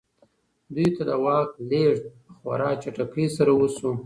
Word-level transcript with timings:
دوی 0.73 0.87
ته 0.95 1.03
د 1.09 1.11
واک 1.23 1.49
لېږد 1.69 2.03
په 2.25 2.31
خورا 2.37 2.69
چټکۍ 2.81 3.25
سره 3.37 3.51
وشو. 3.55 3.91